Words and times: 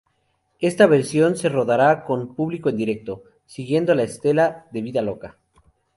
Esta 0.59 0.87
versión 0.87 1.37
se 1.37 1.47
rodará 1.47 2.03
con 2.05 2.33
público 2.33 2.69
en 2.69 2.75
directo, 2.77 3.21
siguiendo 3.45 3.93
la 3.93 4.01
estela 4.01 4.65
de 4.71 4.81
"Vida 4.81 5.03
Loca". 5.03 5.37